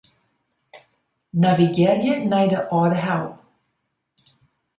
[1.43, 3.27] Navigearje nei de Aldehou.